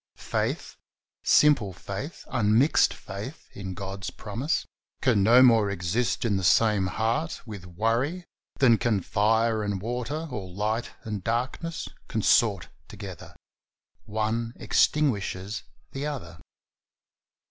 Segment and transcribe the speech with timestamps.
[0.15, 0.77] Faith—
[1.41, 4.65] simple faith, unmixed faith in God's promise—
[5.03, 8.25] can no more exist in the same heart with worry
[8.57, 13.35] than can fire and water, or light and darkness, consort together;
[14.07, 15.61] one extinguishes
[15.91, 16.39] the other.